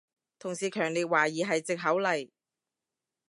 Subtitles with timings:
[0.39, 2.27] 同事強烈懷疑係藉口嚟